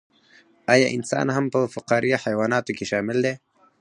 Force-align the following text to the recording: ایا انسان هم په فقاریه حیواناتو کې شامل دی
ایا 0.73 0.87
انسان 0.97 1.27
هم 1.35 1.45
په 1.53 1.59
فقاریه 1.75 2.17
حیواناتو 2.25 2.75
کې 2.77 2.85
شامل 2.91 3.17
دی 3.25 3.33